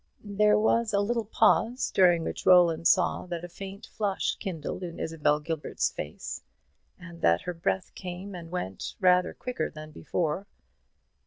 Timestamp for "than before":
9.69-10.47